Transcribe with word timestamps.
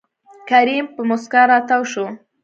کريم 0.49 0.85
په 0.95 1.01
موسکا 1.09 1.41
راتاو 1.51 1.81
شو. 1.91 2.05